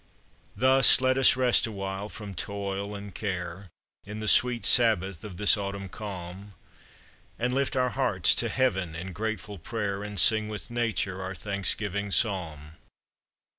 [0.55, 3.69] Thus let us rest awhile from toil and care,
[4.07, 6.55] In the sweet sabbath of this autumn calm,
[7.37, 12.09] And lift our hearts to heaven in grateful prayer, And sing with nature our thanksgiving
[12.09, 12.77] psalm.